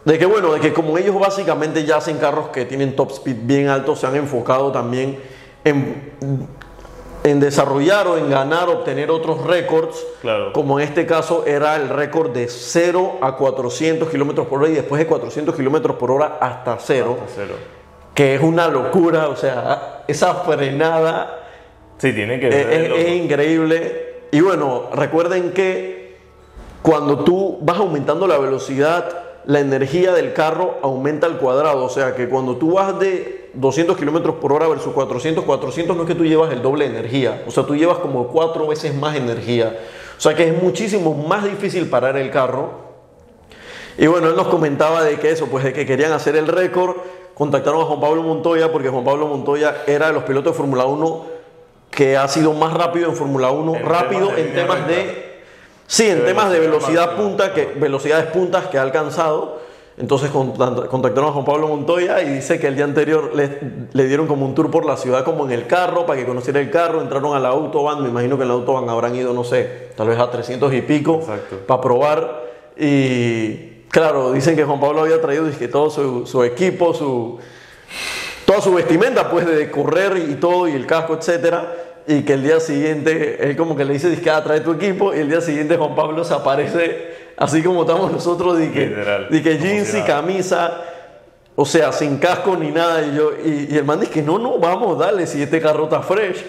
[0.05, 3.37] de que bueno, de que como ellos básicamente ya hacen carros que tienen top speed
[3.45, 5.33] bien altos, se han enfocado también
[5.65, 6.13] en,
[7.25, 10.53] en desarrollar o en ganar, obtener otros récords, Claro.
[10.53, 14.75] como en este caso era el récord de 0 a 400 kilómetros por hora y
[14.75, 17.55] después de 400 kilómetros por hora hasta cero, Cero.
[18.15, 21.41] que es una locura, o sea, esa frenada
[21.99, 23.01] Sí, tiene que es, ser es- loco.
[23.01, 24.15] es increíble.
[24.33, 26.19] Y bueno, recuerden que
[26.83, 29.09] cuando tú vas aumentando la velocidad,
[29.47, 31.85] la energía del carro aumenta al cuadrado.
[31.85, 36.03] O sea que cuando tú vas de 200 kilómetros por hora versus 400, 400 no
[36.03, 37.45] es que tú llevas el doble de energía.
[37.47, 39.79] O sea, tú llevas como cuatro veces más energía.
[40.17, 42.85] O sea que es muchísimo más difícil parar el carro.
[43.97, 46.97] Y bueno, él nos comentaba de que eso, pues de que querían hacer el récord,
[47.35, 50.85] contactaron a Juan Pablo Montoya porque Juan Pablo Montoya era de los pilotos de Fórmula
[50.85, 51.35] 1
[51.91, 55.43] que ha sido más rápido en Fórmula 1, En rápido temas en temas de
[55.87, 59.54] sí, en De temas de velocidad punta, que velocidades puntas que ha alcanzado.
[59.97, 63.59] Entonces contact- contactaron a Juan Pablo Montoya y dice que el día anterior le,
[63.93, 66.59] le dieron como un tour por la ciudad como en el carro para que conociera
[66.61, 69.45] el carro, entraron a la autobahn, me imagino que en la autobahn habrán ido, no
[69.45, 71.59] sé, tal vez a 300 y pico Exacto.
[71.67, 72.45] para probar
[72.77, 77.39] y claro, dicen que Juan Pablo había traído dizque, todo su, su equipo, su,
[78.45, 81.73] toda su vestimenta pues de correr y todo y el casco, etcétera
[82.07, 85.21] y que el día siguiente él como que le dice que trae tu equipo y
[85.21, 89.43] el día siguiente Juan Pablo se aparece así como estamos nosotros de que, Literal, de
[89.43, 90.83] que jeans si y camisa
[91.57, 94.39] o sea sin casco ni nada y yo y, y el man dice que no
[94.39, 96.45] no vamos dale si este carro está fresh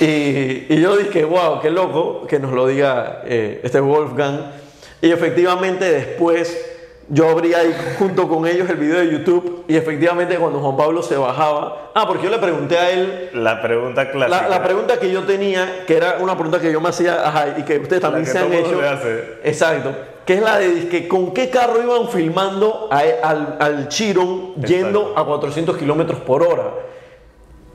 [0.00, 4.52] y, y yo dije wow qué loco que nos lo diga eh, este Wolfgang
[5.00, 6.71] y efectivamente después
[7.14, 11.02] yo abrí ahí junto con ellos el video de YouTube y efectivamente cuando Juan Pablo
[11.02, 14.42] se bajaba, ah, porque yo le pregunté a él La pregunta clásica.
[14.42, 17.54] la, la pregunta que yo tenía, que era una pregunta que yo me hacía, ajá,
[17.58, 18.80] y que ustedes también que se han hecho.
[19.44, 19.94] Exacto.
[20.24, 25.12] Que es la de que con qué carro iban filmando a- al, al Chiron yendo
[25.16, 26.64] a 400 kilómetros por hora.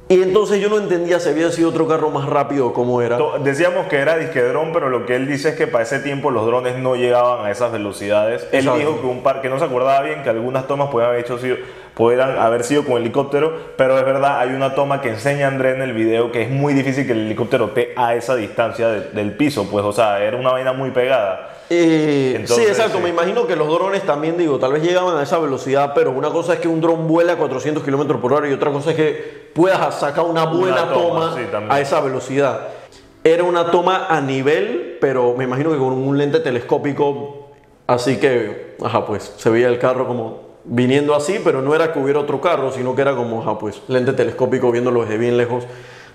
[0.10, 3.18] Y entonces yo no entendía si había sido otro carro más rápido o cómo era.
[3.44, 6.32] Decíamos que era disque dron, pero lo que él dice es que para ese tiempo
[6.32, 8.48] los drones no llegaban a esas velocidades.
[8.54, 8.80] Él Exacto.
[8.80, 11.38] dijo que un par que no se acordaba bien que algunas tomas podían haber, hecho,
[11.38, 11.58] sido,
[11.98, 15.82] podían haber sido con helicóptero, pero es verdad, hay una toma que enseña André en
[15.82, 19.36] el video que es muy difícil que el helicóptero esté a esa distancia de- del
[19.36, 21.56] piso, pues, o sea, era una vaina muy pegada.
[21.72, 22.98] Eh, Entonces, sí, exacto.
[22.98, 23.04] sí.
[23.04, 26.30] Me imagino que los drones también, digo, tal vez llegaban a esa velocidad, pero una
[26.30, 28.96] cosa es que un dron vuela a 400 kilómetros por hora y otra cosa es
[28.96, 32.60] que puedas sacar una buena Una toma, toma, sí, a esa velocidad.
[33.24, 37.50] Era una toma a nivel, pero me imagino que con un lente telescópico,
[37.88, 42.00] así que, ajá, pues se veía el carro como viniendo así, pero no era que
[42.00, 45.66] hubiera otro carro, sino que era como, ajá, pues lente telescópico viéndolo desde bien lejos,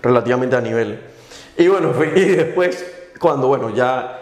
[0.02, 1.00] relativamente a nivel.
[1.56, 2.86] Y bueno, y después,
[3.18, 4.18] cuando, bueno, ya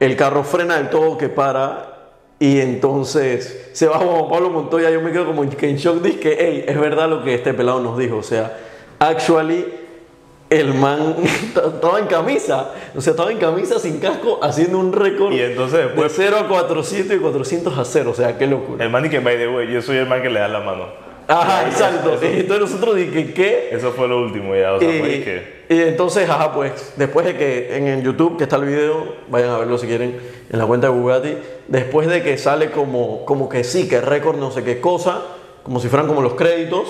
[0.00, 1.92] el carro frena del todo que para
[2.38, 6.36] y entonces se va Juan Pablo Montoya, yo me quedo como que en shock, dije
[6.38, 8.58] hey, es verdad lo que este pelado nos dijo, o sea,
[8.98, 9.85] actually
[10.50, 11.16] el man
[11.74, 15.78] estaba en camisa, o sea, estaba en camisa sin casco haciendo un récord Y entonces
[15.78, 18.84] de después, 0 a 400 y 400 a 0, o sea, qué locura.
[18.84, 20.60] el man y que, by the way, yo soy el man que le da la
[20.60, 20.84] mano.
[21.28, 22.14] Ajá, exacto.
[22.14, 23.70] eso- Entonces nosotros dije, ¿qué?
[23.72, 25.64] Eso fue lo último ya, o sea, fue Y, que...
[25.68, 29.50] y entonces, ajá, pues, después de que en el YouTube, que está el video, vayan
[29.50, 30.16] a verlo si quieren,
[30.48, 34.36] en la cuenta de Bugatti, después de que sale como, como que sí, que récord
[34.36, 35.22] no sé qué cosa,
[35.64, 36.86] como si fueran como los créditos,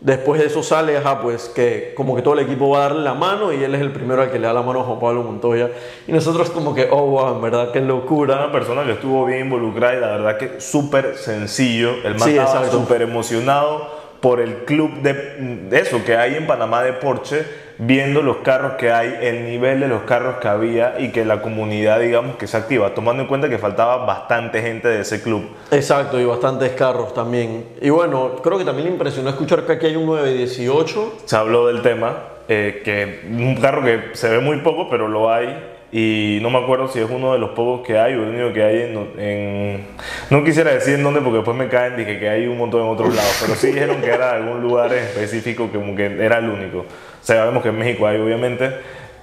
[0.00, 3.02] después de eso sale, ajá, pues, que como que todo el equipo va a darle
[3.02, 5.00] la mano y él es el primero al que le da la mano a Juan
[5.00, 5.70] Pablo Montoya.
[6.06, 8.36] Y nosotros como que, oh, wow, en verdad, qué locura.
[8.36, 11.94] Una persona que estuvo bien involucrada y la verdad que súper sencillo.
[12.04, 12.38] El man Sí,
[12.70, 18.38] súper emocionado por el club de eso que hay en Panamá de Porsche, viendo los
[18.38, 22.36] carros que hay, el nivel de los carros que había y que la comunidad, digamos,
[22.36, 25.48] que se activa, tomando en cuenta que faltaba bastante gente de ese club.
[25.70, 27.66] Exacto, y bastantes carros también.
[27.80, 31.18] Y bueno, creo que también le impresionó escuchar que aquí hay un 918.
[31.24, 32.16] Se habló del tema,
[32.48, 35.77] eh, que un carro que se ve muy poco, pero lo hay.
[35.90, 38.52] Y no me acuerdo si es uno de los pocos que hay o el único
[38.52, 39.86] que hay en, en-
[40.28, 42.88] No quisiera decir en dónde porque después me caen, dije que hay un montón en
[42.88, 46.38] otros lados, pero sí dijeron que era algún lugar en específico que como que era
[46.38, 46.84] el único.
[47.22, 48.70] Sabemos que en México hay obviamente.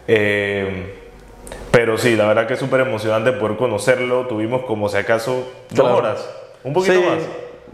[0.07, 0.93] eh,
[1.71, 4.27] pero sí, la verdad que es súper emocionante poder conocerlo.
[4.27, 5.97] Tuvimos como si acaso dos Claro.
[5.97, 6.29] horas,
[6.63, 6.99] un poquito Sí.
[7.05, 7.19] más.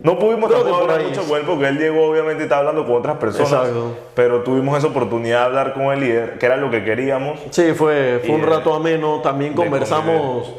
[0.03, 2.85] No pudimos que tampoco hablar mucho con él porque él llegó obviamente y estaba hablando
[2.85, 3.51] con otras personas.
[3.51, 3.95] Exacto.
[4.15, 7.39] Pero tuvimos esa oportunidad de hablar con el líder, que era lo que queríamos.
[7.51, 9.21] Sí, fue, fue Y un de- rato ameno.
[9.21, 10.53] También conversamos.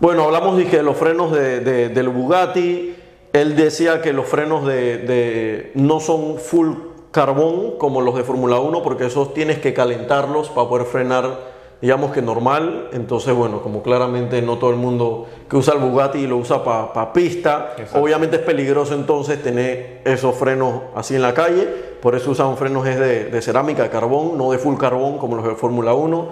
[0.00, 2.96] Bueno, hablamos dije, de los frenos de, de- del Bugatti.
[3.32, 6.74] Él decía que los frenos de, de- no son full
[7.10, 12.12] carbón como los de Fórmula 1, porque esos tienes que calentarlos para poder frenar, digamos
[12.12, 12.88] que normal.
[12.92, 17.12] Entonces, bueno, como claramente no todo el mundo que usa el Bugatti lo usa para
[17.12, 18.00] pista, Exacto.
[18.02, 21.66] obviamente es peligroso entonces tener esos frenos así en la calle.
[22.00, 25.36] Por eso usan frenos es de, de cerámica, de carbón, no de full carbón como
[25.36, 26.28] los de Fórmula 1.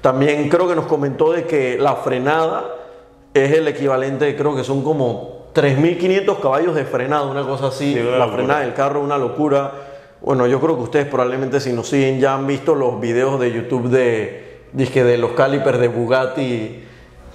[0.00, 2.64] También creo que nos comentó de que la frenada
[3.34, 7.94] es el equivalente, creo que son como 3.500 caballos de frenada, una cosa así.
[7.94, 9.72] Sí, la frenada del carro, una locura.
[10.20, 13.52] Bueno, yo creo que ustedes probablemente si nos siguen ya han visto los videos de
[13.52, 14.45] YouTube de,
[14.76, 16.82] dizque de los calipers de Bugatti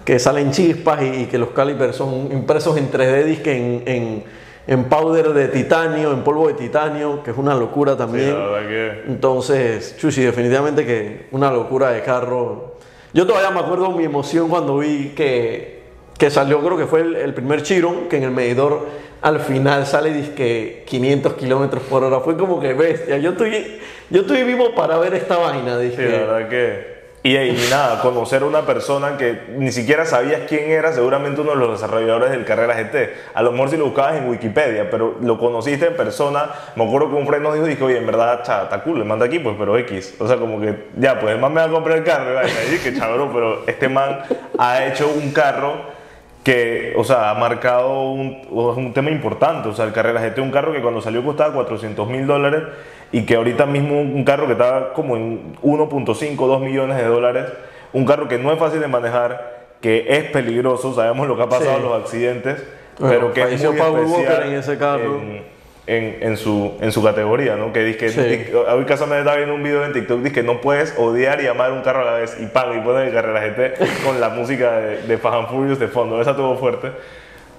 [0.05, 4.23] que salen chispas y, que los calipers son impresos en 3D, dizque en, en,
[4.67, 8.29] en powder de titanio, en polvo de titanio, que es una locura Sí, también.
[8.37, 9.11] la verdad que.
[9.11, 12.75] Entonces, Chuchi, definitivamente que una locura de carro.
[13.13, 15.81] Yo todavía me acuerdo mi emoción cuando vi que,
[16.17, 18.85] que salió, creo que fue el, el primer Chiron, que en el medidor
[19.21, 22.21] al final sale disque 500 kilómetros por hora.
[22.21, 23.17] Fue como que bestia.
[23.17, 26.09] Yo estoy, yo estoy vivo para ver esta vaina, Sí, dije.
[26.09, 27.00] la verdad que.
[27.23, 31.51] Y, y nada, conocer a una persona que ni siquiera sabías quién era, seguramente uno
[31.51, 33.13] de los desarrolladores del Carrera GT.
[33.35, 36.49] A lo mejor si lo buscabas en Wikipedia, pero lo conociste en persona.
[36.75, 39.05] Me acuerdo que un friend nos dijo, dije, oye, en verdad, cha, está cool, le
[39.05, 40.15] manda aquí, pues, pero X.
[40.17, 42.41] O sea, como que, ya, pues, el man me va a comprar el carro.
[42.67, 44.21] Y dije, chabrón, pero este man
[44.57, 46.00] ha hecho un carro
[46.43, 49.69] que, o sea, ha marcado un, un tema importante.
[49.69, 52.63] O sea, el Carrera GT, un carro que cuando salió costaba 400 mil dólares
[53.11, 57.45] y que ahorita mismo un carro que está como en 1.5, 2 millones de dólares,
[57.93, 61.49] un carro que no es fácil de manejar, que es peligroso, sabemos lo que ha
[61.49, 61.77] pasado Sí.
[61.77, 62.63] en los accidentes,
[62.99, 65.17] Bueno, pero que es muy especial en ese carro.
[65.19, 67.73] en- en, en su, en su categoría, ¿no?
[67.73, 68.51] Que dice que, Sí.
[68.53, 71.71] hoy casualmente estaba viendo un video en TikTok, dice que no puedes odiar y amar
[71.71, 74.73] un carro a la vez y paga y pones el Carrera GT con la música
[74.77, 76.91] de, de Fast and Furious de fondo, esa tuvo fuerte,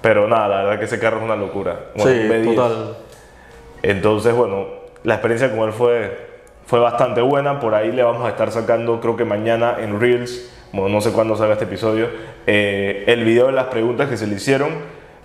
[0.01, 1.79] pero nada, la verdad que ese carro es una locura.
[1.97, 2.55] Bueno, sí, B10.
[2.55, 2.97] total.
[3.83, 4.67] Entonces, bueno,
[5.03, 6.17] la experiencia con él fue,
[6.67, 7.59] fue bastante buena.
[7.61, 11.11] Por ahí le vamos a estar sacando, creo que mañana en Reels, bueno, no sé
[11.13, 12.09] cuándo salga este episodio,
[12.47, 14.71] eh, el video de las preguntas que se le hicieron.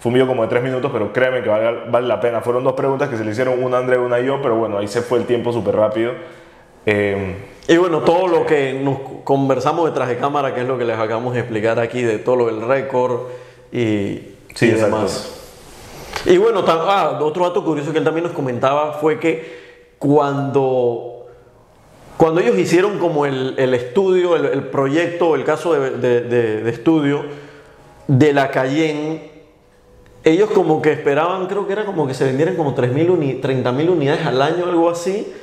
[0.08, 2.42] Fue Fue un video como de tres minutos, pero créeme que vale, vale la pena.
[2.42, 4.78] Fueron dos preguntas que se le hicieron, una a André, una a yo, pero bueno,
[4.78, 6.14] ahí se fue el tiempo súper rápido.
[6.86, 7.36] Eh,
[7.68, 10.98] Y bueno, todo lo que nos conversamos detrás de cámara, que es lo que les
[10.98, 13.24] acabamos de explicar aquí, de todo lo del récord
[13.74, 15.34] y, Sí, y demás.
[16.26, 21.26] Y bueno, ah, otro dato curioso que él también nos comentaba fue que cuando,
[22.18, 26.64] cuando ellos hicieron como el, el estudio, el, el proyecto, el caso de, de- de-
[26.64, 27.24] de estudio
[28.08, 29.37] de la Cayenne,
[30.30, 33.90] ellos como que esperaban, creo que era como que se vendieran como 3.000 uni 30.000
[33.90, 35.34] unidades al año, algo así.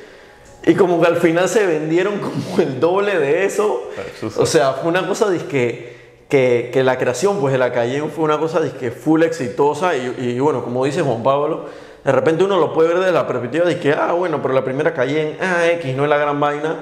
[0.67, 3.89] Y como que al final se vendieron como el doble de eso.
[4.37, 5.95] O sea, fue una cosa disque,
[6.29, 9.95] que, que la creación pues, de la Cayenne fue una cosa disque full exitosa.
[9.95, 11.65] Y, y bueno, como dice Juan Pablo,
[12.05, 14.63] de repente uno lo puede ver desde la perspectiva de que, ah, bueno, pero la
[14.63, 16.75] primera Cayenne, ah, X, no es la gran vaina.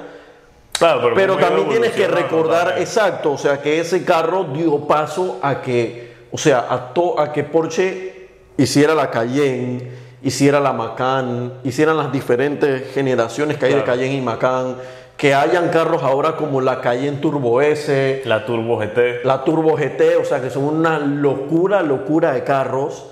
[0.78, 5.40] claro, pero, Pero también tienes que recordar, exacto, o sea, que ese carro dio paso
[5.42, 8.28] a que, o sea, a, que Porsche
[8.58, 9.92] hiciera la Cayenne,
[10.24, 13.84] hiciera la Macan, hicieran las diferentes generaciones que hay de.
[13.84, 14.78] Cayenne y Macan,
[15.16, 19.24] que hayan carros ahora como la Cayenne Turbo S, La Turbo GT.
[19.24, 23.06] la Turbo GT, o sea, que son una locura, locura de carros.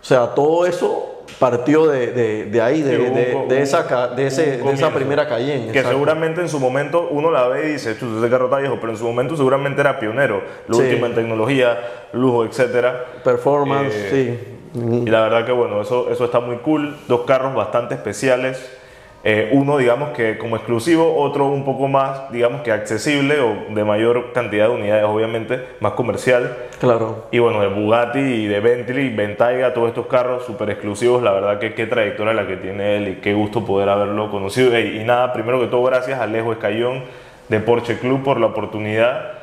[0.00, 4.18] O sea, todo eso partió de, de- de ahí, de, de- un- de esa, un
[4.18, 4.90] ese- de esa comienzo.
[4.90, 5.64] primera Cayenne.
[5.66, 5.90] Que exacto.
[5.90, 8.92] seguramente en su momento uno la ve y dice, "Chuta, ese carro está viejo, pero
[8.92, 10.42] en su momento seguramente era pionero.
[10.68, 10.82] Lo Sí.
[10.82, 11.78] último en tecnología,
[12.12, 13.04] lujo, etcétera.
[13.24, 14.38] Performance, Eh,
[14.74, 14.78] sí.
[15.04, 16.96] Y la verdad que bueno, eso, eso está muy cool.
[17.06, 18.78] Dos carros bastante especiales.
[19.24, 23.84] Eh, uno, digamos que como exclusivo, otro un poco más, digamos que accesible o de
[23.84, 26.56] mayor cantidad de unidades, obviamente, más comercial.
[26.80, 27.26] Claro.
[27.30, 31.60] Y bueno, de Bugatti y de Bentley, Bentayga, todos estos carros súper exclusivos, la verdad
[31.60, 34.76] que qué trayectoria la que tiene él y qué gusto poder haberlo conocido.
[34.78, 37.04] Y nada, primero que todo, gracias a Alejo Escayón
[37.48, 39.34] de Porsche Club por la oportunidad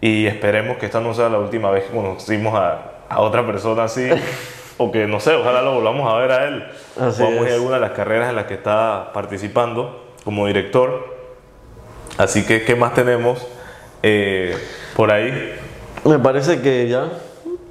[0.00, 3.84] y esperemos que esta no sea la última vez que conocimos a, a otra persona
[3.84, 4.08] así.
[4.78, 6.64] o que no sé, ojalá lo volvamos a ver a él.
[7.00, 7.52] Así ir es.
[7.52, 11.16] a alguna de las carreras en las que está participando como director.
[12.18, 13.46] Así que, ¿qué más tenemos
[14.02, 14.56] eh,
[14.94, 15.54] por ahí?
[16.04, 17.08] Me parece que ya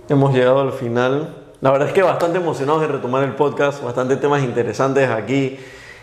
[0.09, 1.35] hemos llegado al final.
[1.61, 5.59] La verdad es que bastante emocionados de retomar el podcast, bastantes temas interesantes aquí.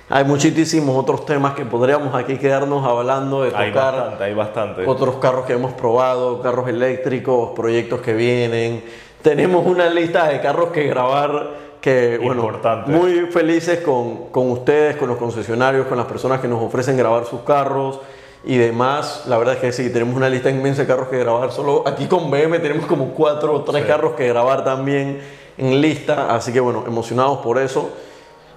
[0.08, 4.86] Hay muchísimos otros temas que podríamos aquí quedarnos hablando, de Hay tocar bastante, hay bastante.
[4.86, 8.84] otros carros que hemos probado, carros eléctricos, proyectos que vienen.
[9.22, 12.90] Tenemos una lista de carros que grabar que, bueno, Importante.
[12.90, 17.24] muy felices con, con ustedes, con los concesionarios, con las personas que nos ofrecen grabar
[17.24, 18.00] sus carros
[18.44, 19.24] y demás.
[19.26, 21.50] La verdad es que sí, tenemos una lista inmensa de carros que grabar.
[21.52, 25.20] Solo aquí con BM tenemos como cuatro o tres carros que grabar también
[25.58, 26.34] en lista.
[26.34, 27.90] Así que, bueno, emocionados por eso.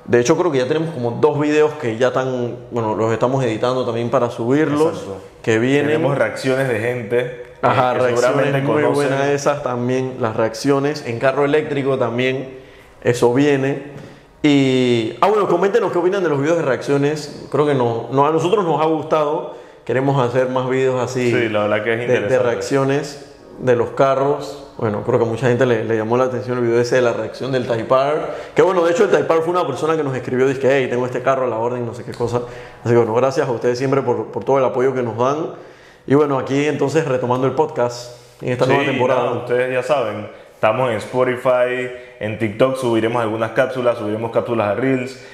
[0.05, 3.43] De hecho, creo que ya tenemos como dos videos que ya están, bueno, los estamos
[3.43, 5.17] editando también para subirlos, Exacto.
[5.41, 5.87] que vienen.
[5.87, 8.93] Tenemos reacciones de gente Ajá, reacciones seguramente muy conocen.
[9.09, 11.05] buenas esas también, las reacciones.
[11.05, 12.59] En carro eléctrico también,
[13.01, 13.93] eso viene.
[14.43, 17.47] Y, ah, bueno, coméntenos qué opinan de los videos de reacciones.
[17.51, 19.55] Creo que no, no, a nosotros nos ha gustado.
[19.85, 22.33] Queremos hacer más videos así Sí, la verdad que es de- interesante.
[22.33, 24.61] de, reacciones de los carros.
[24.77, 27.01] Bueno, creo que a mucha gente le, le llamó la atención el video ese de
[27.01, 28.21] la reacción del Type R.
[28.55, 30.87] Que bueno, de hecho el Type R fue una persona que nos escribió, dice, hey,
[30.89, 32.41] tengo este carro a la orden, no sé qué cosa.
[32.83, 35.51] Así que bueno, gracias a ustedes siempre por, por todo el apoyo que nos dan.
[36.07, 39.23] Y bueno, aquí entonces retomando el podcast en esta Sí, nueva temporada.
[39.23, 41.89] nada, ustedes ya saben, estamos en Spotify,
[42.19, 45.25] en TikTok subiremos algunas cápsulas, subiremos cápsulas a Reels.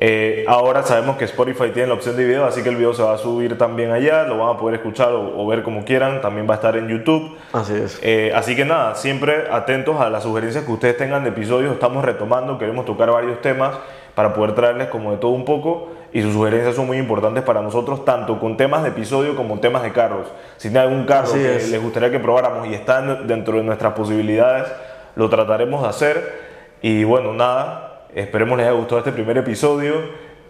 [0.00, 3.02] Eh, ahora sabemos que Spotify tiene la opción de video, así que el video se
[3.02, 6.20] va a subir también allá, lo van a poder escuchar o, o ver como quieran,
[6.20, 7.36] también va a estar en YouTube.
[7.52, 7.98] Así es.
[8.02, 11.72] Eh, así que nada, siempre atentos a las sugerencias que ustedes tengan de episodios.
[11.72, 13.74] Estamos retomando, queremos tocar varios temas
[14.14, 15.90] para poder traerles como de todo un poco.
[16.12, 19.82] Y sus sugerencias son muy importantes para nosotros, tanto con temas de episodio como temas
[19.82, 20.26] de carros.
[20.56, 21.70] Si tienen algún carro Así que es.
[21.70, 24.68] les gustaría que probáramos y está en- dentro de nuestras posibilidades,
[25.16, 26.38] lo trataremos de hacer.
[26.80, 29.94] Y bueno, nada, esperemos les haya gustado este primer episodio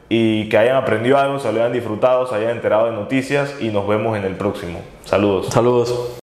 [0.08, 3.68] y que hayan aprendido algo, se lo hayan disfrutado, se hayan enterado de noticias y
[3.70, 4.80] nos vemos en el próximo.
[5.04, 5.48] Saludos.
[5.48, 6.18] Saludos.